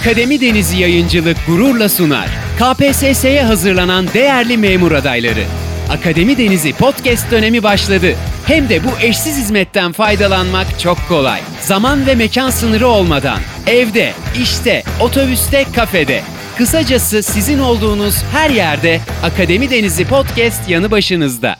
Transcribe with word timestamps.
Akademi 0.00 0.40
Denizi 0.40 0.78
Yayıncılık 0.78 1.36
gururla 1.46 1.88
sunar. 1.88 2.28
KPSS'ye 2.58 3.42
hazırlanan 3.42 4.08
değerli 4.14 4.56
memur 4.56 4.92
adayları. 4.92 5.44
Akademi 5.90 6.38
Denizi 6.38 6.72
podcast 6.72 7.30
dönemi 7.30 7.62
başladı. 7.62 8.14
Hem 8.46 8.68
de 8.68 8.84
bu 8.84 8.88
eşsiz 9.02 9.36
hizmetten 9.36 9.92
faydalanmak 9.92 10.80
çok 10.80 11.08
kolay. 11.08 11.40
Zaman 11.60 12.06
ve 12.06 12.14
mekan 12.14 12.50
sınırı 12.50 12.88
olmadan. 12.88 13.38
Evde, 13.66 14.12
işte, 14.42 14.82
otobüste, 15.00 15.64
kafede. 15.76 16.22
Kısacası 16.58 17.22
sizin 17.22 17.58
olduğunuz 17.58 18.22
her 18.32 18.50
yerde 18.50 19.00
Akademi 19.22 19.70
Denizi 19.70 20.04
podcast 20.04 20.70
yanı 20.70 20.90
başınızda. 20.90 21.56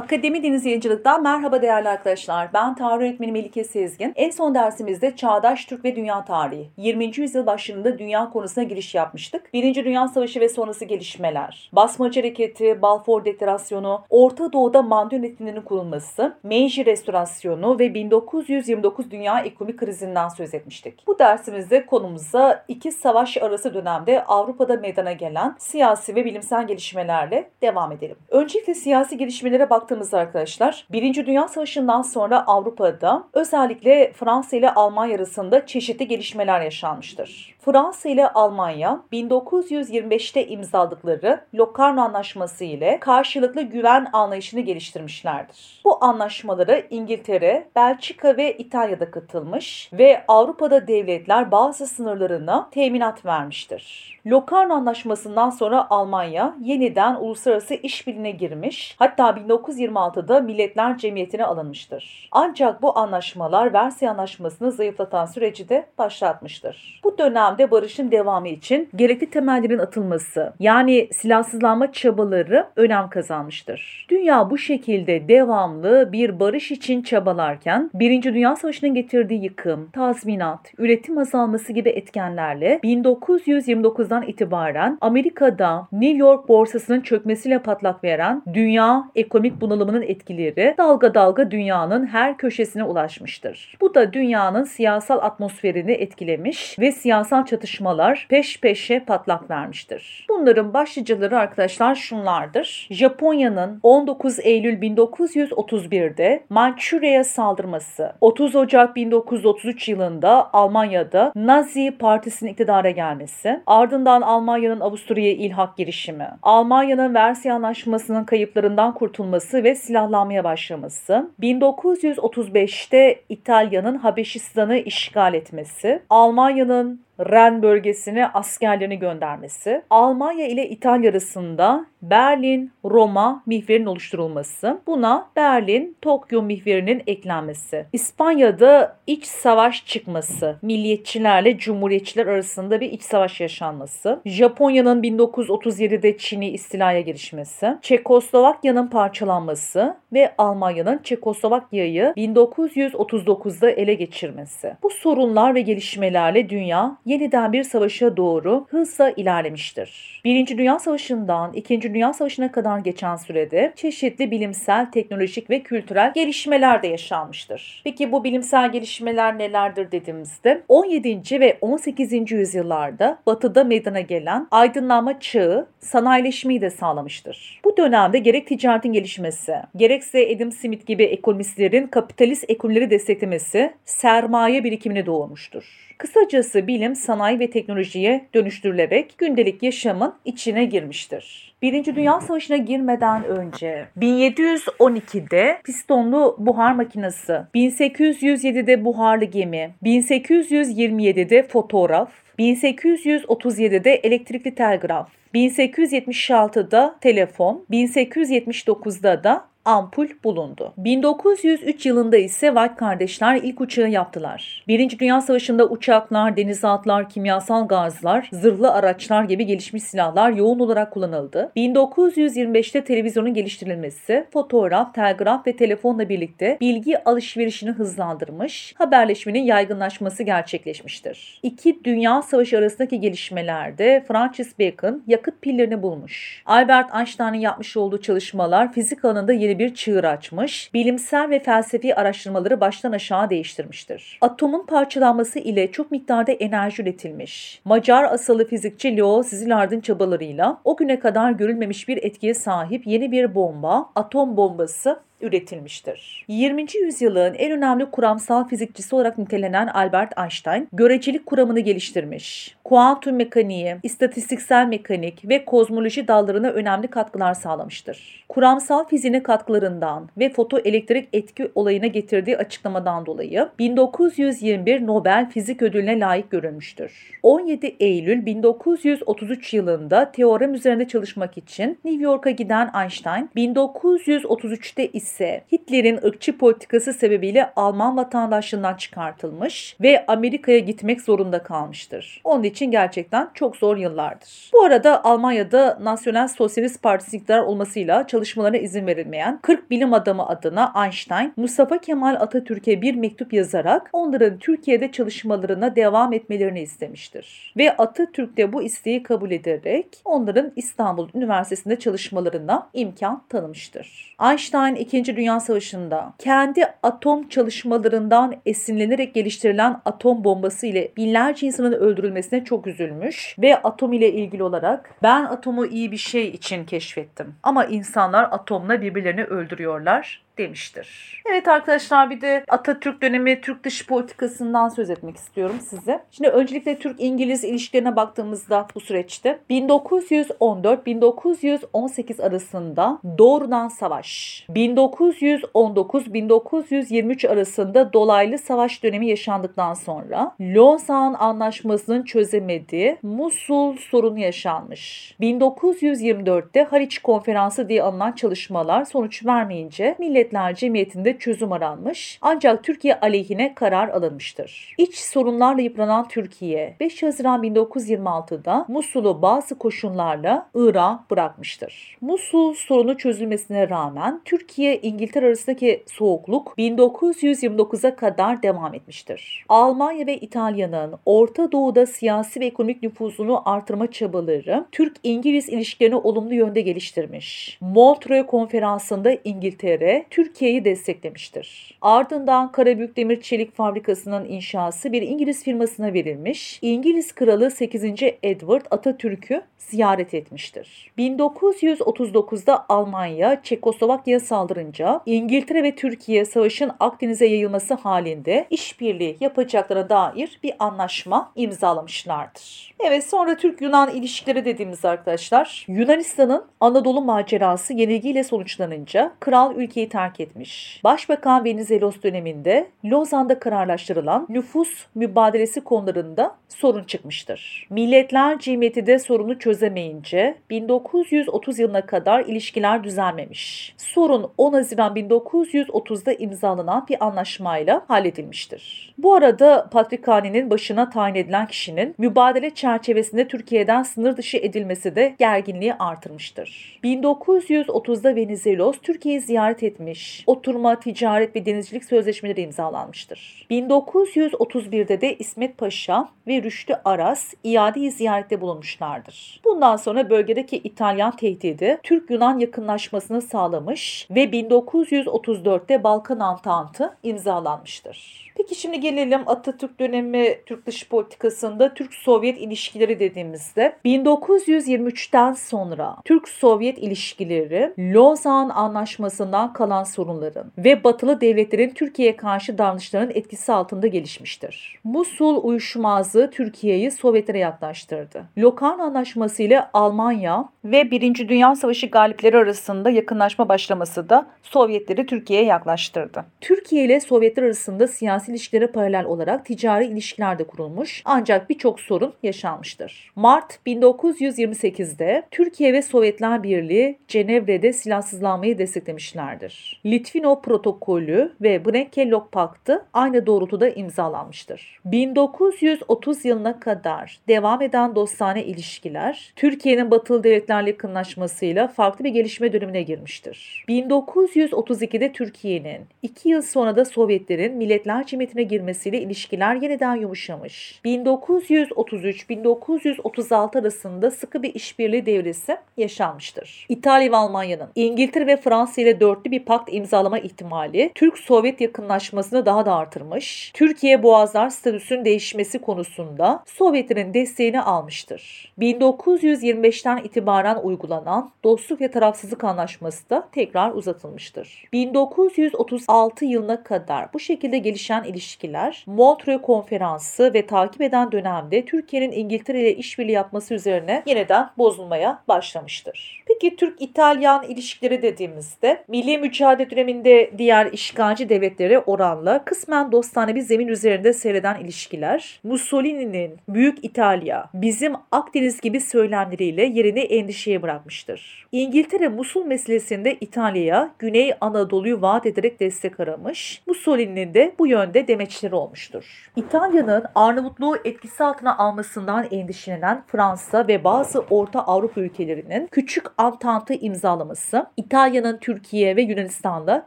Akademi 0.00 0.42
Deniz 0.42 0.66
Yayıncılık'tan 0.66 1.22
merhaba 1.22 1.62
değerli 1.62 1.88
arkadaşlar. 1.88 2.52
Ben 2.54 2.74
tarih 2.74 3.04
öğretmeni 3.04 3.32
Melike 3.32 3.64
Sezgin. 3.64 4.12
En 4.16 4.30
son 4.30 4.54
dersimizde 4.54 5.16
Çağdaş 5.16 5.64
Türk 5.64 5.84
ve 5.84 5.96
Dünya 5.96 6.24
Tarihi, 6.24 6.70
20. 6.76 7.04
yüzyıl 7.16 7.46
başlarında 7.46 7.98
dünya 7.98 8.30
konusuna 8.30 8.64
giriş 8.64 8.94
yapmıştık. 8.94 9.54
Birinci 9.54 9.84
Dünya 9.84 10.08
Savaşı 10.08 10.40
ve 10.40 10.48
sonrası 10.48 10.84
gelişmeler, 10.84 11.70
Basmacı 11.72 12.20
Hareketi, 12.20 12.82
Balfour 12.82 13.24
Deklarasyonu, 13.24 14.02
Orta 14.10 14.52
Doğu'da 14.52 14.82
manda 14.82 15.16
yönetimlerinin 15.16 15.62
kurulması, 15.62 16.36
Meiji 16.42 16.86
Restorasyonu 16.86 17.78
ve 17.78 17.94
1929 17.94 19.10
Dünya 19.10 19.40
Ekonomik 19.40 19.78
Krizinden 19.78 20.28
söz 20.28 20.54
etmiştik. 20.54 21.06
Bu 21.06 21.18
dersimizde 21.18 21.86
konumuza 21.86 22.64
iki 22.68 22.92
savaş 22.92 23.36
arası 23.36 23.74
dönemde 23.74 24.24
Avrupa'da 24.24 24.76
meydana 24.76 25.12
gelen 25.12 25.56
siyasi 25.58 26.14
ve 26.14 26.24
bilimsel 26.24 26.66
gelişmelerle 26.66 27.50
devam 27.62 27.92
edelim. 27.92 28.16
Öncelikle 28.28 28.74
siyasi 28.74 29.16
gelişmelere 29.16 29.70
baktığımızda 29.70 29.89
arkadaşlar, 30.14 30.86
Birinci 30.92 31.26
Dünya 31.26 31.48
Savaşı'ndan 31.48 32.02
sonra 32.02 32.46
Avrupa'da 32.46 33.24
özellikle 33.32 34.12
Fransa 34.12 34.56
ile 34.56 34.74
Almanya 34.74 35.16
arasında 35.16 35.66
çeşitli 35.66 36.08
gelişmeler 36.08 36.60
yaşanmıştır. 36.60 37.54
Fransa 37.60 38.08
ile 38.08 38.28
Almanya 38.28 39.02
1925'te 39.12 40.46
imzaladıkları 40.46 41.40
Locarno 41.54 42.00
Anlaşması 42.00 42.64
ile 42.64 42.98
karşılıklı 43.00 43.62
güven 43.62 44.08
anlayışını 44.12 44.60
geliştirmişlerdir. 44.60 45.80
Bu 45.84 46.04
anlaşmalara 46.04 46.78
İngiltere, 46.90 47.68
Belçika 47.76 48.36
ve 48.36 48.56
İtalya'da 48.56 49.10
katılmış 49.10 49.90
ve 49.92 50.24
Avrupa'da 50.28 50.86
devletler 50.86 51.50
bazı 51.50 51.86
sınırlarına 51.86 52.70
teminat 52.70 53.24
vermiştir. 53.26 54.10
Locarno 54.26 54.74
Anlaşması'ndan 54.74 55.50
sonra 55.50 55.86
Almanya 55.90 56.56
yeniden 56.60 57.14
uluslararası 57.14 57.74
işbirliğine 57.74 58.30
girmiş, 58.30 58.96
hatta 58.98 59.36
1926'da 59.80 60.40
Milletler 60.40 60.98
Cemiyeti'ne 60.98 61.44
alınmıştır. 61.44 62.28
Ancak 62.32 62.82
bu 62.82 62.98
anlaşmalar 62.98 63.72
Versay 63.72 64.08
Anlaşması'nı 64.08 64.72
zayıflatan 64.72 65.26
süreci 65.26 65.68
de 65.68 65.86
başlatmıştır. 65.98 67.00
Bu 67.04 67.18
dönemde 67.18 67.70
barışın 67.70 68.10
devamı 68.10 68.48
için 68.48 68.88
gerekli 68.96 69.30
temellerin 69.30 69.78
atılması, 69.78 70.52
yani 70.60 71.08
silahsızlanma 71.12 71.92
çabaları 71.92 72.66
önem 72.76 73.10
kazanmıştır. 73.10 74.06
Dünya 74.10 74.50
bu 74.50 74.58
şekilde 74.58 75.28
devamlı 75.28 76.12
bir 76.12 76.40
barış 76.40 76.70
için 76.70 77.02
çabalarken, 77.02 77.90
Birinci 77.94 78.34
Dünya 78.34 78.56
Savaşı'nın 78.56 78.94
getirdiği 78.94 79.44
yıkım, 79.44 79.90
tazminat, 79.90 80.72
üretim 80.78 81.18
azalması 81.18 81.72
gibi 81.72 81.88
etkenlerle 81.88 82.80
1929'dan 82.84 84.22
itibaren 84.22 84.98
Amerika'da 85.00 85.88
New 85.92 86.16
York 86.16 86.48
borsasının 86.48 87.00
çökmesiyle 87.00 87.58
patlak 87.58 88.04
veren 88.04 88.42
dünya 88.54 89.04
ekonomik 89.14 89.59
bunalımının 89.60 90.02
etkileri 90.02 90.74
dalga 90.78 91.14
dalga 91.14 91.50
dünyanın 91.50 92.06
her 92.06 92.36
köşesine 92.36 92.84
ulaşmıştır. 92.84 93.76
Bu 93.80 93.94
da 93.94 94.12
dünyanın 94.12 94.64
siyasal 94.64 95.18
atmosferini 95.18 95.92
etkilemiş 95.92 96.78
ve 96.78 96.92
siyasal 96.92 97.44
çatışmalar 97.44 98.26
peş 98.30 98.60
peşe 98.60 99.00
patlak 99.00 99.50
vermiştir. 99.50 100.26
Bunların 100.28 100.74
başlıcaları 100.74 101.38
arkadaşlar 101.38 101.94
şunlardır. 101.94 102.88
Japonya'nın 102.90 103.80
19 103.82 104.38
Eylül 104.40 104.82
1931'de 104.82 106.44
Mançurya'ya 106.50 107.24
saldırması, 107.24 108.12
30 108.20 108.56
Ocak 108.56 108.96
1933 108.96 109.88
yılında 109.88 110.50
Almanya'da 110.52 111.32
Nazi 111.36 111.90
Partisi'nin 111.98 112.50
iktidara 112.50 112.90
gelmesi, 112.90 113.60
ardından 113.66 114.22
Almanya'nın 114.22 114.80
Avusturya'ya 114.80 115.32
ilhak 115.32 115.76
girişimi, 115.76 116.28
Almanya'nın 116.42 117.14
Versay 117.14 117.52
Anlaşması'nın 117.52 118.24
kayıplarından 118.24 118.94
kurtulması 118.94 119.49
ve 119.54 119.74
silahlanmaya 119.74 120.44
başlaması, 120.44 121.30
1935'te 121.40 123.20
İtalya'nın 123.28 123.94
Habeşistan'ı 123.94 124.76
işgal 124.76 125.34
etmesi, 125.34 126.02
Almanya'nın 126.10 127.00
Ren 127.20 127.62
bölgesine 127.62 128.26
askerlerini 128.28 128.98
göndermesi, 128.98 129.82
Almanya 129.90 130.46
ile 130.46 130.68
İtalya 130.68 131.10
arasında 131.10 131.86
Berlin, 132.02 132.72
Roma 132.84 133.42
mihverinin 133.46 133.86
oluşturulması, 133.86 134.80
buna 134.86 135.30
Berlin, 135.36 135.96
Tokyo 136.02 136.42
mihverinin 136.42 137.02
eklenmesi, 137.06 137.86
İspanya'da 137.92 138.96
iç 139.06 139.26
savaş 139.26 139.86
çıkması, 139.86 140.56
milliyetçilerle 140.62 141.58
cumhuriyetçiler 141.58 142.26
arasında 142.26 142.80
bir 142.80 142.92
iç 142.92 143.02
savaş 143.02 143.40
yaşanması, 143.40 144.20
Japonya'nın 144.24 145.02
1937'de 145.02 146.18
Çin'i 146.18 146.50
istilaya 146.50 147.00
girişmesi, 147.00 147.78
Çekoslovakya'nın 147.82 148.86
parçalanması 148.86 149.96
ve 150.12 150.34
Almanya'nın 150.38 150.98
Çekoslovakya'yı 150.98 152.12
1939'da 152.16 153.70
ele 153.70 153.94
geçirmesi. 153.94 154.76
Bu 154.82 154.90
sorunlar 154.90 155.54
ve 155.54 155.60
gelişmelerle 155.60 156.50
dünya 156.50 156.96
yeniden 157.10 157.52
bir 157.52 157.62
savaşa 157.62 158.16
doğru 158.16 158.66
hızla 158.70 159.10
ilerlemiştir. 159.10 160.20
Birinci 160.24 160.58
Dünya 160.58 160.78
Savaşı'ndan 160.78 161.52
İkinci 161.52 161.94
Dünya 161.94 162.12
Savaşı'na 162.12 162.52
kadar 162.52 162.78
geçen 162.78 163.16
sürede 163.16 163.72
çeşitli 163.76 164.30
bilimsel, 164.30 164.90
teknolojik 164.90 165.50
ve 165.50 165.62
kültürel 165.62 166.12
gelişmeler 166.14 166.82
de 166.82 166.86
yaşanmıştır. 166.86 167.80
Peki 167.84 168.12
bu 168.12 168.24
bilimsel 168.24 168.72
gelişmeler 168.72 169.38
nelerdir 169.38 169.92
dediğimizde 169.92 170.62
17. 170.68 171.40
ve 171.40 171.58
18. 171.60 172.30
yüzyıllarda 172.30 173.18
batıda 173.26 173.64
meydana 173.64 174.00
gelen 174.00 174.48
aydınlanma 174.50 175.20
çağı 175.20 175.66
sanayileşmeyi 175.78 176.60
de 176.60 176.70
sağlamıştır. 176.70 177.60
Bu 177.64 177.76
dönemde 177.76 178.18
gerek 178.18 178.46
ticaretin 178.46 178.92
gelişmesi, 178.92 179.54
gerekse 179.76 180.36
Adam 180.36 180.52
Smith 180.52 180.86
gibi 180.86 181.04
ekonomistlerin 181.04 181.86
kapitalist 181.86 182.44
ekonomileri 182.48 182.90
desteklemesi 182.90 183.72
sermaye 183.84 184.64
birikimini 184.64 185.06
doğurmuştur. 185.06 185.90
Kısacası 185.98 186.66
bilim, 186.66 186.94
sanayi 187.00 187.40
ve 187.40 187.50
teknolojiye 187.50 188.26
dönüştürülerek 188.34 189.14
gündelik 189.18 189.62
yaşamın 189.62 190.14
içine 190.24 190.64
girmiştir. 190.64 191.54
Birinci 191.62 191.96
Dünya 191.96 192.20
Savaşı'na 192.20 192.56
girmeden 192.56 193.24
önce 193.24 193.86
1712'de 193.98 195.58
pistonlu 195.64 196.36
buhar 196.38 196.72
makinesi, 196.72 197.32
1807'de 197.54 198.84
buharlı 198.84 199.24
gemi, 199.24 199.70
1827'de 199.82 201.42
fotoğraf, 201.42 202.12
1837'de 202.38 203.94
elektrikli 203.94 204.54
telgraf, 204.54 205.08
1876'da 205.34 206.96
telefon, 207.00 207.64
1879'da 207.70 209.24
da 209.24 209.49
ampul 209.64 210.08
bulundu. 210.24 210.72
1903 210.76 211.86
yılında 211.86 212.16
ise 212.16 212.46
White 212.46 212.74
kardeşler 212.74 213.36
ilk 213.42 213.60
uçağı 213.60 213.90
yaptılar. 213.90 214.64
Birinci 214.68 214.98
Dünya 214.98 215.20
Savaşı'nda 215.20 215.68
uçaklar, 215.68 216.36
denizaltılar, 216.36 217.08
kimyasal 217.08 217.68
gazlar, 217.68 218.30
zırhlı 218.32 218.72
araçlar 218.72 219.24
gibi 219.24 219.46
gelişmiş 219.46 219.82
silahlar 219.82 220.30
yoğun 220.30 220.58
olarak 220.58 220.92
kullanıldı. 220.92 221.52
1925'te 221.56 222.84
televizyonun 222.84 223.34
geliştirilmesi, 223.34 224.26
fotoğraf, 224.32 224.94
telgraf 224.94 225.46
ve 225.46 225.56
telefonla 225.56 226.08
birlikte 226.08 226.58
bilgi 226.60 227.04
alışverişini 227.04 227.70
hızlandırmış, 227.70 228.74
haberleşmenin 228.78 229.42
yaygınlaşması 229.42 230.22
gerçekleşmiştir. 230.22 231.40
İki 231.42 231.84
Dünya 231.84 232.22
Savaşı 232.22 232.58
arasındaki 232.58 233.00
gelişmelerde 233.00 234.04
Francis 234.08 234.58
Bacon 234.58 235.02
yakıt 235.06 235.42
pillerini 235.42 235.82
bulmuş. 235.82 236.42
Albert 236.46 236.94
Einstein'ın 236.94 237.34
yapmış 237.34 237.76
olduğu 237.76 238.00
çalışmalar 238.00 238.72
fizik 238.72 239.04
alanında 239.04 239.32
yeni 239.32 239.49
bir 239.58 239.74
çığır 239.74 240.04
açmış, 240.04 240.74
bilimsel 240.74 241.30
ve 241.30 241.40
felsefi 241.40 241.94
araştırmaları 241.94 242.60
baştan 242.60 242.92
aşağı 242.92 243.30
değiştirmiştir. 243.30 244.18
Atomun 244.20 244.66
parçalanması 244.66 245.38
ile 245.38 245.72
çok 245.72 245.90
miktarda 245.90 246.32
enerji 246.32 246.82
üretilmiş. 246.82 247.60
Macar 247.64 248.04
asıllı 248.04 248.48
fizikçi 248.48 248.96
Leo 248.96 249.22
Szilard'ın 249.22 249.80
çabalarıyla 249.80 250.60
o 250.64 250.76
güne 250.76 250.98
kadar 250.98 251.32
görülmemiş 251.32 251.88
bir 251.88 251.96
etkiye 251.96 252.34
sahip 252.34 252.86
yeni 252.86 253.12
bir 253.12 253.34
bomba, 253.34 253.90
atom 253.94 254.36
bombası 254.36 255.00
üretilmiştir. 255.22 256.24
20. 256.28 256.66
yüzyılın 256.82 257.34
en 257.34 257.52
önemli 257.52 257.90
kuramsal 257.90 258.48
fizikçisi 258.48 258.94
olarak 258.94 259.18
nitelenen 259.18 259.66
Albert 259.66 260.18
Einstein, 260.18 260.68
görecelik 260.72 261.26
kuramını 261.26 261.60
geliştirmiş. 261.60 262.56
Kuantum 262.64 263.16
mekaniği, 263.16 263.76
istatistiksel 263.82 264.66
mekanik 264.66 265.28
ve 265.28 265.44
kozmoloji 265.44 266.08
dallarına 266.08 266.50
önemli 266.50 266.88
katkılar 266.88 267.34
sağlamıştır. 267.34 268.24
Kuramsal 268.28 268.84
fiziğine 268.84 269.22
katkılarından 269.22 270.08
ve 270.18 270.32
fotoelektrik 270.32 271.08
etki 271.12 271.50
olayına 271.54 271.86
getirdiği 271.86 272.36
açıklamadan 272.36 273.06
dolayı 273.06 273.48
1921 273.58 274.86
Nobel 274.86 275.30
Fizik 275.30 275.62
Ödülüne 275.62 276.00
layık 276.00 276.30
görülmüştür. 276.30 277.20
17 277.22 277.76
Eylül 277.80 278.26
1933 278.26 279.54
yılında 279.54 280.12
teorem 280.12 280.54
üzerinde 280.54 280.88
çalışmak 280.88 281.38
için 281.38 281.78
New 281.84 282.04
York'a 282.04 282.30
giden 282.30 282.70
Einstein, 282.82 283.30
1933'te 283.36 284.86
ise 284.86 285.09
Hitler'in 285.52 285.96
ırkçı 286.04 286.38
politikası 286.38 286.92
sebebiyle 286.92 287.52
Alman 287.56 287.96
vatandaşlığından 287.96 288.74
çıkartılmış 288.74 289.76
ve 289.80 290.04
Amerika'ya 290.06 290.58
gitmek 290.58 291.00
zorunda 291.00 291.42
kalmıştır. 291.42 292.20
Onun 292.24 292.42
için 292.42 292.70
gerçekten 292.70 293.30
çok 293.34 293.56
zor 293.56 293.76
yıllardır. 293.76 294.50
Bu 294.52 294.62
arada 294.62 295.04
Almanya'da 295.04 295.78
Nasyonel 295.82 296.28
Sosyalist 296.28 296.82
Partisi 296.82 297.16
iktidar 297.16 297.38
olmasıyla 297.38 298.06
çalışmalarına 298.06 298.56
izin 298.56 298.86
verilmeyen 298.86 299.38
40 299.42 299.70
bilim 299.70 299.94
adamı 299.94 300.26
adına 300.26 300.72
Einstein, 300.84 301.32
Mustafa 301.36 301.78
Kemal 301.78 302.14
Atatürk'e 302.20 302.82
bir 302.82 302.94
mektup 302.94 303.32
yazarak 303.32 303.90
onların 303.92 304.38
Türkiye'de 304.38 304.92
çalışmalarına 304.92 305.76
devam 305.76 306.12
etmelerini 306.12 306.60
istemiştir. 306.60 307.54
Ve 307.56 307.76
Atatürk 307.76 308.36
de 308.36 308.52
bu 308.52 308.62
isteği 308.62 309.02
kabul 309.02 309.30
ederek 309.30 309.86
onların 310.04 310.52
İstanbul 310.56 311.08
Üniversitesi'nde 311.14 311.78
çalışmalarına 311.78 312.68
imkan 312.74 313.22
tanımıştır. 313.28 314.16
Einstein 314.30 314.74
2. 314.74 314.99
Dünya 315.06 315.40
Savaşı'nda 315.40 316.12
kendi 316.18 316.64
atom 316.82 317.28
çalışmalarından 317.28 318.34
esinlenerek 318.46 319.14
geliştirilen 319.14 319.80
atom 319.84 320.24
bombası 320.24 320.66
ile 320.66 320.92
binlerce 320.96 321.46
insanın 321.46 321.72
öldürülmesine 321.72 322.44
çok 322.44 322.66
üzülmüş 322.66 323.36
ve 323.38 323.56
atom 323.56 323.92
ile 323.92 324.12
ilgili 324.12 324.42
olarak 324.42 324.90
ben 325.02 325.24
atomu 325.24 325.66
iyi 325.66 325.92
bir 325.92 325.96
şey 325.96 326.28
için 326.28 326.64
keşfettim 326.64 327.34
ama 327.42 327.64
insanlar 327.64 328.24
atomla 328.24 328.82
birbirlerini 328.82 329.24
öldürüyorlar 329.24 330.22
demiştir. 330.40 331.20
Evet 331.30 331.48
arkadaşlar 331.48 332.10
bir 332.10 332.20
de 332.20 332.44
Atatürk 332.48 333.02
dönemi 333.02 333.40
Türk 333.40 333.64
dış 333.64 333.86
politikasından 333.86 334.68
söz 334.68 334.90
etmek 334.90 335.16
istiyorum 335.16 335.56
size. 335.60 336.04
Şimdi 336.10 336.28
öncelikle 336.28 336.78
Türk-İngiliz 336.78 337.44
ilişkilerine 337.44 337.96
baktığımızda 337.96 338.66
bu 338.74 338.80
süreçte 338.80 339.38
1914-1918 339.50 342.22
arasında 342.22 342.98
doğrudan 343.18 343.68
savaş, 343.68 344.46
1919-1923 344.50 347.28
arasında 347.28 347.92
dolaylı 347.92 348.38
savaş 348.38 348.82
dönemi 348.82 349.08
yaşandıktan 349.08 349.74
sonra 349.74 350.34
Lozan 350.40 351.14
Anlaşması'nın 351.14 352.02
çözemediği 352.02 352.98
Musul 353.02 353.76
sorunu 353.76 354.18
yaşanmış. 354.18 355.14
1924'te 355.20 356.62
Haliç 356.62 356.98
Konferansı 356.98 357.68
diye 357.68 357.82
anılan 357.82 358.12
çalışmalar 358.12 358.84
sonuç 358.84 359.26
vermeyince 359.26 359.96
Milletler 360.30 360.54
Cemiyeti'nde 360.54 361.18
çözüm 361.18 361.52
aranmış 361.52 362.18
ancak 362.22 362.64
Türkiye 362.64 363.00
aleyhine 363.00 363.54
karar 363.54 363.88
alınmıştır. 363.88 364.74
İç 364.78 364.98
sorunlarla 364.98 365.62
yıpranan 365.62 366.08
Türkiye 366.08 366.76
5 366.80 367.02
Haziran 367.02 367.42
1926'da 367.42 368.64
Musul'u 368.68 369.22
bazı 369.22 369.58
koşullarla 369.58 370.50
Irak'a 370.54 371.04
bırakmıştır. 371.10 371.96
Musul 372.00 372.54
sorunu 372.54 372.96
çözülmesine 372.96 373.68
rağmen 373.68 374.20
Türkiye-İngiltere 374.24 375.26
arasındaki 375.26 375.82
soğukluk 375.86 376.54
1929'a 376.58 377.96
kadar 377.96 378.42
devam 378.42 378.74
etmiştir. 378.74 379.44
Almanya 379.48 380.06
ve 380.06 380.16
İtalya'nın 380.16 380.94
Orta 381.06 381.52
Doğu'da 381.52 381.86
siyasi 381.86 382.40
ve 382.40 382.46
ekonomik 382.46 382.82
nüfuzunu 382.82 383.42
artırma 383.48 383.90
çabaları 383.90 384.64
Türk-İngiliz 384.72 385.48
ilişkilerini 385.48 385.96
olumlu 385.96 386.34
yönde 386.34 386.60
geliştirmiş. 386.60 387.58
Montreux 387.60 388.26
Konferansı'nda 388.26 389.16
İngiltere 389.24 390.06
Türkiye'yi 390.24 390.64
desteklemiştir. 390.64 391.78
Ardından 391.82 392.52
Karabük 392.52 392.96
Demir 392.96 393.20
Çelik 393.20 393.56
Fabrikası'nın 393.56 394.24
inşası 394.24 394.92
bir 394.92 395.02
İngiliz 395.02 395.44
firmasına 395.44 395.92
verilmiş. 395.92 396.58
İngiliz 396.62 397.12
Kralı 397.12 397.50
8. 397.50 397.84
Edward 398.22 398.66
Atatürk'ü 398.70 399.42
ziyaret 399.58 400.14
etmiştir. 400.14 400.90
1939'da 400.98 402.66
Almanya 402.68 403.42
Çekoslovakya 403.42 404.20
saldırınca 404.20 405.00
İngiltere 405.06 405.62
ve 405.62 405.74
Türkiye 405.74 406.24
savaşın 406.24 406.70
Akdeniz'e 406.80 407.26
yayılması 407.26 407.74
halinde 407.74 408.46
işbirliği 408.50 409.16
yapacaklarına 409.20 409.88
dair 409.88 410.40
bir 410.42 410.52
anlaşma 410.58 411.32
imzalamışlardır. 411.36 412.74
Evet 412.80 413.04
sonra 413.04 413.36
Türk-Yunan 413.36 413.90
ilişkileri 413.90 414.44
dediğimiz 414.44 414.84
arkadaşlar 414.84 415.66
Yunanistan'ın 415.68 416.44
Anadolu 416.60 417.00
macerası 417.00 417.72
yenilgiyle 417.72 418.24
sonuçlanınca 418.24 419.12
kral 419.20 419.56
ülkeyi 419.56 419.88
terk 419.88 419.99
etmiş. 420.20 420.80
Başbakan 420.84 421.44
Venizelos 421.44 422.02
döneminde 422.02 422.66
Lozan'da 422.84 423.38
kararlaştırılan 423.38 424.26
nüfus 424.28 424.86
mübadelesi 424.94 425.60
konularında 425.64 426.36
sorun 426.48 426.84
çıkmıştır. 426.84 427.66
Milletler 427.70 428.38
Cemiyeti 428.38 428.86
de 428.86 428.98
sorunu 428.98 429.38
çözemeyince 429.38 430.34
1930 430.50 431.58
yılına 431.58 431.86
kadar 431.86 432.24
ilişkiler 432.24 432.84
düzelmemiş. 432.84 433.74
Sorun 433.76 434.30
10 434.38 434.52
Haziran 434.52 434.96
1930'da 434.96 436.12
imzalanan 436.12 436.86
bir 436.88 437.06
anlaşmayla 437.06 437.84
halledilmiştir. 437.88 438.94
Bu 438.98 439.14
arada 439.14 439.68
Patrikhane'nin 439.70 440.50
başına 440.50 440.90
tayin 440.90 441.14
edilen 441.14 441.46
kişinin 441.46 441.94
mübadele 441.98 442.50
çerçevesinde 442.50 443.28
Türkiye'den 443.28 443.82
sınır 443.82 444.16
dışı 444.16 444.36
edilmesi 444.36 444.96
de 444.96 445.14
gerginliği 445.18 445.74
artırmıştır. 445.74 446.80
1930'da 446.84 448.14
Venizelos 448.16 448.78
Türkiye'yi 448.82 449.20
ziyaret 449.20 449.62
etmiş. 449.62 449.89
Oturma, 450.26 450.80
ticaret 450.80 451.36
ve 451.36 451.46
denizcilik 451.46 451.84
sözleşmeleri 451.84 452.40
imzalanmıştır. 452.40 453.46
1931'de 453.50 455.00
de 455.00 455.16
İsmet 455.16 455.58
Paşa 455.58 456.08
ve 456.26 456.42
Rüştü 456.42 456.74
Aras 456.84 457.34
iade 457.44 457.90
ziyarette 457.90 458.40
bulunmuşlardır. 458.40 459.40
Bundan 459.44 459.76
sonra 459.76 460.10
bölgedeki 460.10 460.56
İtalyan 460.56 461.16
tehdidi 461.16 461.78
Türk-Yunan 461.82 462.38
yakınlaşmasını 462.38 463.22
sağlamış 463.22 464.06
ve 464.10 464.24
1934'te 464.24 465.84
Balkan 465.84 466.20
Antantı 466.20 466.96
imzalanmıştır. 467.02 468.30
Peki 468.36 468.54
şimdi 468.54 468.80
gelelim 468.80 469.20
Atatürk 469.26 469.80
dönemi 469.80 470.44
Türk 470.46 470.66
dış 470.66 470.88
politikasında 470.88 471.74
Türk-Sovyet 471.74 472.38
ilişkileri 472.38 473.00
dediğimizde 473.00 473.76
1923'ten 473.84 475.32
sonra 475.32 475.96
Türk-Sovyet 476.04 476.78
ilişkileri 476.78 477.74
Lozan 477.78 478.48
Anlaşması'ndan 478.48 479.52
kalan 479.52 479.79
sorunların 479.84 480.52
ve 480.58 480.84
batılı 480.84 481.20
devletlerin 481.20 481.70
Türkiye'ye 481.70 482.16
karşı 482.16 482.58
davranışlarının 482.58 483.12
etkisi 483.14 483.52
altında 483.52 483.86
gelişmiştir. 483.86 484.78
Musul 484.84 485.44
uyuşmazlığı 485.44 486.30
Türkiye'yi 486.30 486.90
Sovyetlere 486.90 487.38
yaklaştırdı. 487.38 488.24
Locarno 488.38 488.82
Anlaşması 488.82 489.42
ile 489.42 489.64
Almanya 489.72 490.48
ve 490.64 490.90
Birinci 490.90 491.28
Dünya 491.28 491.54
Savaşı 491.54 491.86
galipleri 491.86 492.36
arasında 492.36 492.90
yakınlaşma 492.90 493.48
başlaması 493.48 494.08
da 494.08 494.26
Sovyetleri 494.42 495.06
Türkiye'ye 495.06 495.46
yaklaştırdı. 495.46 496.24
Türkiye 496.40 496.84
ile 496.84 497.00
Sovyetler 497.00 497.42
arasında 497.42 497.88
siyasi 497.88 498.30
ilişkilere 498.30 498.66
paralel 498.66 499.04
olarak 499.04 499.46
ticari 499.46 499.86
ilişkiler 499.86 500.38
de 500.38 500.44
kurulmuş 500.44 501.02
ancak 501.04 501.50
birçok 501.50 501.80
sorun 501.80 502.12
yaşanmıştır. 502.22 503.12
Mart 503.16 503.58
1928'de 503.66 505.22
Türkiye 505.30 505.72
ve 505.72 505.82
Sovyetler 505.82 506.42
Birliği 506.42 506.98
Cenevre'de 507.08 507.72
silahsızlanmayı 507.72 508.58
desteklemişlerdir. 508.58 509.69
Litvino 509.86 510.40
protokolü 510.40 511.32
ve 511.40 511.64
Brennke-Lok 511.64 512.32
paktı 512.32 512.84
aynı 512.92 513.26
doğrultuda 513.26 513.68
imzalanmıştır. 513.68 514.80
1930 514.84 516.24
yılına 516.24 516.60
kadar 516.60 517.20
devam 517.28 517.62
eden 517.62 517.94
dostane 517.94 518.44
ilişkiler 518.44 519.32
Türkiye'nin 519.36 519.90
batılı 519.90 520.24
devletlerle 520.24 520.70
yakınlaşmasıyla 520.70 521.68
farklı 521.68 522.04
bir 522.04 522.10
gelişme 522.10 522.52
dönemine 522.52 522.82
girmiştir. 522.82 523.64
1932'de 523.68 525.12
Türkiye'nin 525.12 525.80
2 526.02 526.28
yıl 526.28 526.42
sonra 526.42 526.76
da 526.76 526.84
Sovyetlerin 526.84 527.56
Milletler 527.56 528.06
Cemiyeti'ne 528.06 528.42
girmesiyle 528.42 529.00
ilişkiler 529.00 529.54
yeniden 529.54 529.96
yumuşamış. 529.96 530.80
1933-1936 530.84 533.60
arasında 533.60 534.10
sıkı 534.10 534.42
bir 534.42 534.54
işbirliği 534.54 535.06
devresi 535.06 535.56
yaşanmıştır. 535.76 536.66
İtalya 536.68 537.12
ve 537.12 537.16
Almanya'nın 537.16 537.68
İngiltere 537.74 538.26
ve 538.26 538.36
Fransa 538.36 538.82
ile 538.82 539.00
dörtlü 539.00 539.30
bir 539.30 539.44
pakt 539.44 539.59
pakt 539.60 539.74
imzalama 539.74 540.18
ihtimali 540.18 540.92
Türk-Sovyet 540.94 541.60
yakınlaşmasını 541.60 542.46
daha 542.46 542.66
da 542.66 542.74
artırmış. 542.74 543.50
Türkiye 543.54 544.02
Boğazlar 544.02 544.48
statüsünün 544.48 545.04
değişmesi 545.04 545.58
konusunda 545.58 546.42
Sovyetlerin 546.46 547.14
desteğini 547.14 547.60
almıştır. 547.60 548.52
1925'ten 548.58 549.96
itibaren 549.96 550.56
uygulanan 550.62 551.30
dostluk 551.44 551.80
ve 551.80 551.90
tarafsızlık 551.90 552.44
anlaşması 552.44 553.10
da 553.10 553.28
tekrar 553.32 553.70
uzatılmıştır. 553.70 554.64
1936 554.72 556.24
yılına 556.24 556.62
kadar 556.62 557.12
bu 557.14 557.20
şekilde 557.20 557.58
gelişen 557.58 558.04
ilişkiler 558.04 558.84
Montreux 558.86 559.42
Konferansı 559.42 560.34
ve 560.34 560.46
takip 560.46 560.82
eden 560.82 561.12
dönemde 561.12 561.64
Türkiye'nin 561.64 562.12
İngiltere 562.12 562.60
ile 562.60 562.76
işbirliği 562.76 563.12
yapması 563.12 563.54
üzerine 563.54 564.02
yeniden 564.06 564.50
bozulmaya 564.58 565.22
başlamıştır. 565.28 566.24
Peki 566.26 566.56
Türk-İtalyan 566.56 567.42
ilişkileri 567.42 568.02
dediğimizde 568.02 568.84
milli 568.88 569.18
mücadele 569.18 569.49
döneminde 569.58 570.30
diğer 570.38 570.72
işgalci 570.72 571.28
devletlere 571.28 571.78
oranla 571.78 572.44
kısmen 572.44 572.92
dostane 572.92 573.34
bir 573.34 573.40
zemin 573.40 573.68
üzerinde 573.68 574.12
seyreden 574.12 574.60
ilişkiler 574.60 575.40
Mussolini'nin 575.44 576.36
Büyük 576.48 576.84
İtalya, 576.84 577.50
bizim 577.54 577.92
Akdeniz 578.12 578.60
gibi 578.60 578.80
söylemleriyle 578.80 579.64
yerini 579.64 580.00
endişeye 580.00 580.62
bırakmıştır. 580.62 581.46
İngiltere 581.52 582.08
Musul 582.08 582.44
meselesinde 582.44 583.14
İtalya'ya 583.20 583.90
Güney 583.98 584.32
Anadolu'yu 584.40 585.02
vaat 585.02 585.26
ederek 585.26 585.60
destek 585.60 586.00
aramış. 586.00 586.62
Mussolini'nin 586.66 587.34
de 587.34 587.54
bu 587.58 587.66
yönde 587.66 588.08
demeçleri 588.08 588.54
olmuştur. 588.54 589.30
İtalya'nın 589.36 590.04
Arnavutluğu 590.14 590.76
etkisi 590.84 591.24
altına 591.24 591.58
almasından 591.58 592.26
endişelenen 592.30 593.02
Fransa 593.06 593.68
ve 593.68 593.84
bazı 593.84 594.20
Orta 594.20 594.60
Avrupa 594.60 595.00
ülkelerinin 595.00 595.68
küçük 595.70 596.06
Antantı 596.18 596.74
imzalaması 596.74 597.66
İtalya'nın 597.76 598.38
Türkiye 598.38 598.96
ve 598.96 599.02
Yunanistan'la 599.40 599.86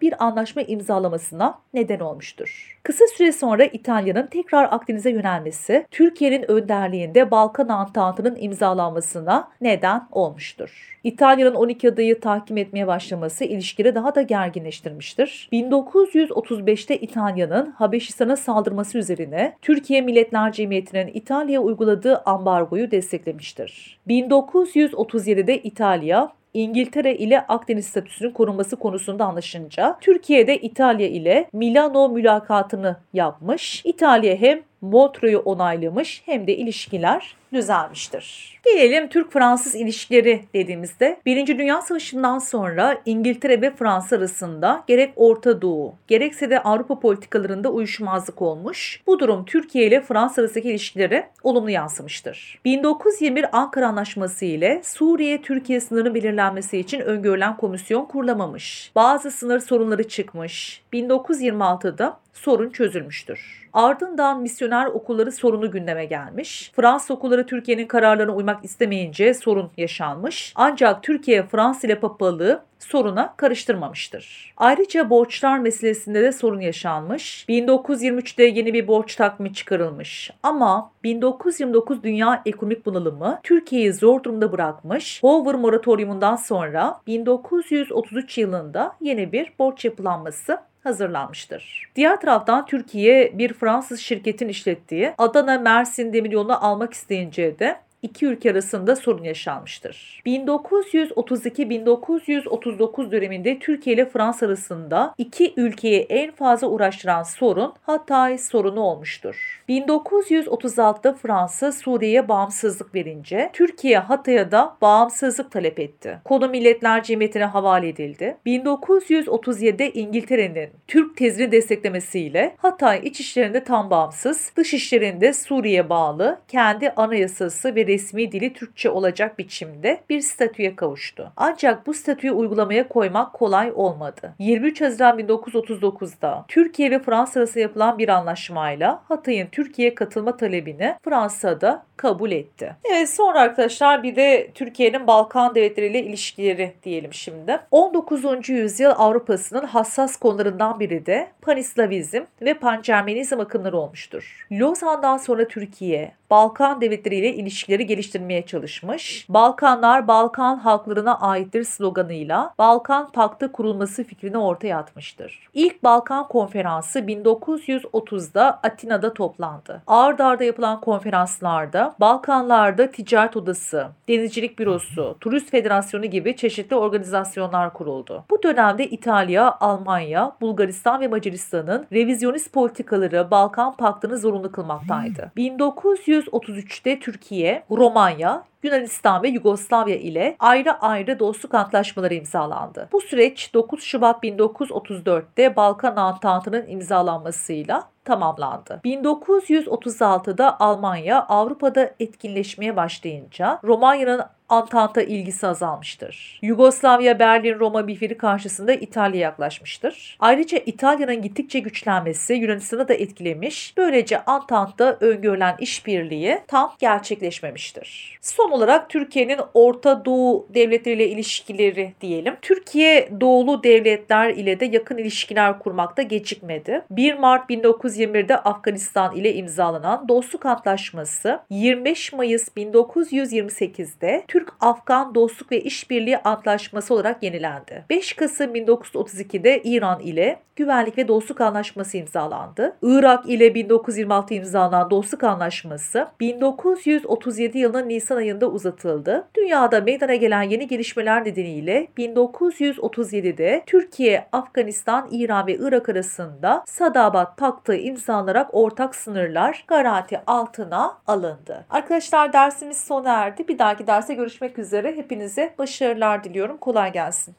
bir 0.00 0.24
anlaşma 0.24 0.62
imzalamasına 0.62 1.58
neden 1.74 2.00
olmuştur. 2.00 2.78
Kısa 2.82 3.04
süre 3.06 3.32
sonra 3.32 3.64
İtalya'nın 3.64 4.26
tekrar 4.26 4.68
Akdeniz'e 4.70 5.10
yönelmesi 5.10 5.86
Türkiye'nin 5.90 6.50
önderliğinde 6.50 7.30
Balkan 7.30 7.68
Antantı'nın 7.68 8.36
imzalanmasına 8.40 9.48
neden 9.60 10.08
olmuştur. 10.12 10.98
İtalya'nın 11.04 11.54
12 11.54 11.88
adayı 11.88 12.20
tahkim 12.20 12.56
etmeye 12.56 12.86
başlaması 12.86 13.44
ilişkileri 13.44 13.94
daha 13.94 14.14
da 14.14 14.22
gerginleştirmiştir. 14.22 15.48
1935'te 15.52 16.96
İtalya'nın 16.96 17.70
Habeşistan'a 17.70 18.36
saldırması 18.36 18.98
üzerine 18.98 19.56
Türkiye 19.62 20.00
Milletler 20.00 20.52
Cemiyeti'nin 20.52 21.10
İtalya'ya 21.14 21.60
uyguladığı 21.60 22.22
ambargoyu 22.26 22.90
desteklemiştir. 22.90 24.00
1937'de 24.08 25.58
İtalya 25.58 26.32
İngiltere 26.54 27.16
ile 27.16 27.40
Akdeniz 27.40 27.86
statüsünün 27.86 28.30
korunması 28.30 28.76
konusunda 28.76 29.24
anlaşınca 29.24 29.98
Türkiye 30.00 30.46
de 30.46 30.58
İtalya 30.58 31.08
ile 31.08 31.48
Milano 31.52 32.08
mülakatını 32.08 32.96
yapmış. 33.12 33.82
İtalya 33.84 34.36
hem 34.36 34.62
Montreux'u 34.82 35.38
onaylamış 35.38 36.22
hem 36.26 36.46
de 36.46 36.56
ilişkiler 36.56 37.36
düzelmiştir. 37.52 38.60
Gelelim 38.64 39.08
Türk-Fransız 39.08 39.74
ilişkileri 39.74 40.44
dediğimizde 40.54 41.20
Birinci 41.26 41.58
Dünya 41.58 41.82
Savaşı'ndan 41.82 42.38
sonra 42.38 43.00
İngiltere 43.06 43.60
ve 43.60 43.76
Fransa 43.76 44.16
arasında 44.16 44.84
gerek 44.86 45.12
Orta 45.16 45.62
Doğu 45.62 45.94
gerekse 46.08 46.50
de 46.50 46.62
Avrupa 46.62 47.00
politikalarında 47.00 47.70
uyuşmazlık 47.70 48.42
olmuş. 48.42 49.02
Bu 49.06 49.18
durum 49.18 49.44
Türkiye 49.44 49.86
ile 49.86 50.00
Fransa 50.00 50.42
arasındaki 50.42 50.70
ilişkilere 50.70 51.30
olumlu 51.42 51.70
yansımıştır. 51.70 52.60
1921 52.64 53.46
Ankara 53.52 53.88
Anlaşması 53.88 54.44
ile 54.44 54.80
Suriye-Türkiye 54.84 55.80
sınırının 55.80 56.14
belirlenmesi 56.14 56.78
için 56.78 57.00
öngörülen 57.00 57.56
komisyon 57.56 58.04
kurulamamış. 58.04 58.92
Bazı 58.94 59.30
sınır 59.30 59.60
sorunları 59.60 60.08
çıkmış. 60.08 60.82
1926'da 60.92 62.21
sorun 62.32 62.70
çözülmüştür. 62.70 63.68
Ardından 63.72 64.40
misyoner 64.40 64.86
okulları 64.86 65.32
sorunu 65.32 65.70
gündeme 65.70 66.04
gelmiş. 66.04 66.72
Fransız 66.76 67.10
okulları 67.10 67.46
Türkiye'nin 67.46 67.86
kararlarına 67.86 68.32
uymak 68.32 68.64
istemeyince 68.64 69.34
sorun 69.34 69.70
yaşanmış. 69.76 70.52
Ancak 70.56 71.02
Türkiye 71.02 71.42
Fransa 71.42 71.86
ile 71.86 72.00
papalığı 72.00 72.64
soruna 72.78 73.34
karıştırmamıştır. 73.36 74.54
Ayrıca 74.56 75.10
borçlar 75.10 75.58
meselesinde 75.58 76.22
de 76.22 76.32
sorun 76.32 76.60
yaşanmış. 76.60 77.44
1923'te 77.48 78.44
yeni 78.44 78.74
bir 78.74 78.86
borç 78.86 79.16
takvimi 79.16 79.54
çıkarılmış. 79.54 80.30
Ama 80.42 80.92
1929 81.04 82.02
Dünya 82.02 82.42
Ekonomik 82.46 82.86
Bunalımı 82.86 83.40
Türkiye'yi 83.42 83.92
zor 83.92 84.22
durumda 84.22 84.52
bırakmış. 84.52 85.22
Hoover 85.22 85.54
moratoriumundan 85.54 86.36
sonra 86.36 87.00
1933 87.06 88.38
yılında 88.38 88.96
yeni 89.00 89.32
bir 89.32 89.52
borç 89.58 89.84
yapılanması 89.84 90.58
hazırlanmıştır. 90.84 91.90
Diğer 91.96 92.20
taraftan 92.20 92.66
Türkiye 92.66 93.38
bir 93.38 93.52
Fransız 93.52 94.00
şirketin 94.00 94.48
işlettiği 94.48 95.14
Adana 95.18 95.58
Mersin 95.58 96.12
demiryolunu 96.12 96.64
almak 96.66 96.92
isteyince 96.92 97.58
de 97.58 97.80
iki 98.02 98.26
ülke 98.26 98.50
arasında 98.50 98.96
sorun 98.96 99.24
yaşanmıştır. 99.24 100.22
1932-1939 100.26 103.10
döneminde 103.10 103.58
Türkiye 103.58 103.96
ile 103.96 104.06
Fransa 104.06 104.46
arasında 104.46 105.14
iki 105.18 105.52
ülkeyi 105.56 106.00
en 106.00 106.32
fazla 106.32 106.66
uğraştıran 106.66 107.22
sorun 107.22 107.72
Hatay 107.82 108.38
sorunu 108.38 108.80
olmuştur. 108.80 109.62
1936'da 109.68 111.14
Fransa 111.14 111.72
Suriye'ye 111.72 112.28
bağımsızlık 112.28 112.94
verince 112.94 113.50
Türkiye 113.52 113.98
Hatay'a 113.98 114.50
da 114.50 114.76
bağımsızlık 114.82 115.50
talep 115.50 115.80
etti. 115.80 116.18
Konu 116.24 116.48
Milletler 116.48 117.02
Cemiyeti'ne 117.02 117.44
havale 117.44 117.88
edildi. 117.88 118.36
1937'de 118.46 119.92
İngiltere'nin 119.92 120.70
Türk 120.88 121.16
tezini 121.16 121.52
desteklemesiyle 121.52 122.54
Hatay 122.56 123.00
iç 123.04 123.20
işlerinde 123.20 123.64
tam 123.64 123.90
bağımsız, 123.90 124.52
dış 124.56 124.74
işlerinde 124.74 125.32
Suriye 125.32 125.88
bağlı, 125.88 126.40
kendi 126.48 126.90
anayasası 126.90 127.74
ve 127.74 127.91
resmi 127.92 128.32
dili 128.32 128.52
Türkçe 128.52 128.90
olacak 128.90 129.38
biçimde 129.38 130.00
bir 130.10 130.20
statüye 130.20 130.76
kavuştu. 130.76 131.32
Ancak 131.36 131.86
bu 131.86 131.94
statüyü 131.94 132.32
uygulamaya 132.32 132.88
koymak 132.88 133.32
kolay 133.32 133.72
olmadı. 133.74 134.34
23 134.38 134.80
Haziran 134.80 135.18
1939'da 135.18 136.44
Türkiye 136.48 136.90
ve 136.90 136.98
Fransa 136.98 137.40
arasında 137.40 137.60
yapılan 137.60 137.98
bir 137.98 138.08
anlaşmayla 138.08 139.02
Hatay'ın 139.08 139.46
Türkiye'ye 139.46 139.94
katılma 139.94 140.36
talebini 140.36 140.94
Fransa'da 141.04 141.84
kabul 141.96 142.30
etti. 142.30 142.76
Evet 142.84 143.10
sonra 143.10 143.40
arkadaşlar 143.40 144.02
bir 144.02 144.16
de 144.16 144.50
Türkiye'nin 144.54 145.06
Balkan 145.06 145.54
devletleriyle 145.54 146.02
ilişkileri 146.02 146.72
diyelim 146.84 147.12
şimdi. 147.12 147.60
19. 147.70 148.48
yüzyıl 148.48 148.90
Avrupa'sının 148.96 149.66
hassas 149.66 150.16
konularından 150.16 150.80
biri 150.80 151.06
de 151.06 151.28
Panislavizm 151.42 152.22
ve 152.42 152.54
Pancermenizm 152.54 153.40
akımları 153.40 153.76
olmuştur. 153.76 154.46
Lozan'dan 154.52 155.16
sonra 155.16 155.48
Türkiye, 155.48 156.12
Balkan 156.30 156.80
devletleriyle 156.80 157.34
ilişkileri 157.34 157.81
geliştirmeye 157.82 158.46
çalışmış. 158.46 159.26
Balkanlar 159.28 160.08
Balkan 160.08 160.56
halklarına 160.56 161.18
aittir 161.18 161.64
sloganıyla 161.64 162.54
Balkan 162.58 163.10
Paktı 163.12 163.52
kurulması 163.52 164.04
fikrini 164.04 164.38
ortaya 164.38 164.78
atmıştır. 164.78 165.48
İlk 165.54 165.84
Balkan 165.84 166.28
Konferansı 166.28 166.98
1930'da 166.98 168.60
Atina'da 168.62 169.14
toplandı. 169.14 169.82
Ard 169.86 170.18
arda 170.18 170.44
yapılan 170.44 170.80
konferanslarda 170.80 171.94
Balkanlarda 172.00 172.90
Ticaret 172.90 173.36
Odası, 173.36 173.86
Denizcilik 174.08 174.58
Bürosu, 174.58 175.16
Turist 175.20 175.50
Federasyonu 175.50 176.06
gibi 176.06 176.36
çeşitli 176.36 176.76
organizasyonlar 176.76 177.72
kuruldu. 177.72 178.24
Bu 178.30 178.42
dönemde 178.42 178.86
İtalya, 178.86 179.56
Almanya, 179.60 180.32
Bulgaristan 180.40 181.00
ve 181.00 181.08
Macaristan'ın 181.08 181.86
revizyonist 181.92 182.52
politikaları 182.52 183.30
Balkan 183.30 183.76
Paktı'nı 183.76 184.18
zorunlu 184.18 184.52
kılmaktaydı. 184.52 185.32
1933'te 185.36 187.00
Türkiye, 187.00 187.64
Romanya, 187.76 188.44
Yunanistan 188.62 189.22
ve 189.22 189.28
Yugoslavya 189.28 189.96
ile 189.96 190.36
ayrı 190.38 190.72
ayrı 190.80 191.18
dostluk 191.18 191.54
antlaşmaları 191.54 192.14
imzalandı. 192.14 192.88
Bu 192.92 193.00
süreç 193.00 193.54
9 193.54 193.82
Şubat 193.82 194.24
1934'te 194.24 195.56
Balkan 195.56 195.96
Antantı'nın 195.96 196.66
imzalanmasıyla 196.68 197.88
tamamlandı. 198.04 198.80
1936'da 198.84 200.60
Almanya 200.60 201.26
Avrupa'da 201.28 201.90
etkinleşmeye 202.00 202.76
başlayınca 202.76 203.58
Romanya'nın 203.64 204.22
Antanta 204.52 205.02
ilgisi 205.02 205.46
azalmıştır. 205.46 206.38
Yugoslavya, 206.42 207.18
Berlin, 207.18 207.58
Roma 207.58 207.86
bifiri 207.86 208.18
karşısında 208.18 208.72
İtalya 208.72 209.20
yaklaşmıştır. 209.20 210.16
Ayrıca 210.20 210.58
İtalya'nın 210.66 211.22
gittikçe 211.22 211.58
güçlenmesi 211.58 212.34
Yunanistan'ı 212.34 212.88
da 212.88 212.94
etkilemiş. 212.94 213.74
Böylece 213.76 214.24
Antant'ta 214.24 214.96
öngörülen 215.00 215.56
işbirliği 215.60 216.38
tam 216.48 216.74
gerçekleşmemiştir. 216.78 218.18
Son 218.20 218.50
olarak 218.50 218.90
Türkiye'nin 218.90 219.38
Orta 219.54 220.04
Doğu 220.04 220.48
devletleriyle 220.54 221.08
ilişkileri 221.08 221.92
diyelim. 222.00 222.36
Türkiye 222.42 223.08
doğulu 223.20 223.62
devletler 223.62 224.30
ile 224.30 224.60
de 224.60 224.64
yakın 224.64 224.98
ilişkiler 224.98 225.58
kurmakta 225.58 226.02
gecikmedi. 226.02 226.82
1 226.90 227.14
Mart 227.14 227.50
1921'de 227.50 228.36
Afganistan 228.36 229.16
ile 229.16 229.34
imzalanan 229.34 230.08
Dostluk 230.08 230.46
Antlaşması 230.46 231.40
25 231.50 232.12
Mayıs 232.12 232.48
1928'de 232.48 234.24
Türkiye 234.28 234.41
Türk-Afgan 234.42 235.14
Dostluk 235.14 235.52
ve 235.52 235.60
İşbirliği 235.60 236.18
Antlaşması 236.18 236.94
olarak 236.94 237.22
yenilendi. 237.22 237.84
5 237.90 238.12
Kasım 238.12 238.54
1932'de 238.54 239.60
İran 239.64 240.00
ile 240.00 240.38
Güvenlik 240.56 240.98
ve 240.98 241.08
Dostluk 241.08 241.40
Anlaşması 241.40 241.96
imzalandı. 241.96 242.76
Irak 242.82 243.28
ile 243.28 243.54
1926 243.54 244.34
imzalanan 244.34 244.90
Dostluk 244.90 245.24
Anlaşması 245.24 246.06
1937 246.20 247.58
yılının 247.58 247.88
Nisan 247.88 248.16
ayında 248.16 248.46
uzatıldı. 248.46 249.28
Dünyada 249.34 249.80
meydana 249.80 250.14
gelen 250.14 250.42
yeni 250.42 250.66
gelişmeler 250.66 251.24
nedeniyle 251.24 251.88
1937'de 251.98 253.62
Türkiye, 253.66 254.26
Afganistan, 254.32 255.08
İran 255.10 255.46
ve 255.46 255.54
Irak 255.54 255.88
arasında 255.88 256.64
Sadabat 256.66 257.36
Paktı 257.36 257.74
imzalanarak 257.74 258.54
ortak 258.54 258.94
sınırlar 258.94 259.64
garanti 259.68 260.20
altına 260.26 260.98
alındı. 261.06 261.64
Arkadaşlar 261.70 262.32
dersimiz 262.32 262.78
sona 262.78 263.12
erdi. 263.12 263.48
Bir 263.48 263.58
dahaki 263.58 263.86
derse 263.86 264.14
görüşmek 264.32 264.58
üzere. 264.58 264.96
Hepinize 264.96 265.54
başarılar 265.58 266.24
diliyorum. 266.24 266.56
Kolay 266.56 266.92
gelsin. 266.92 267.34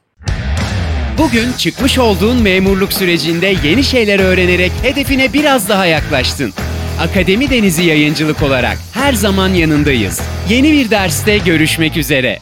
Bugün 1.18 1.52
çıkmış 1.52 1.98
olduğun 1.98 2.42
memurluk 2.42 2.92
sürecinde 2.92 3.54
yeni 3.64 3.84
şeyler 3.84 4.20
öğrenerek 4.20 4.72
hedefine 4.82 5.32
biraz 5.32 5.68
daha 5.68 5.86
yaklaştın. 5.86 6.52
Akademi 7.00 7.50
Denizi 7.50 7.84
Yayıncılık 7.84 8.42
olarak 8.42 8.78
her 8.94 9.12
zaman 9.12 9.48
yanındayız. 9.48 10.22
Yeni 10.48 10.72
bir 10.72 10.90
derste 10.90 11.38
görüşmek 11.38 11.96
üzere. 11.96 12.38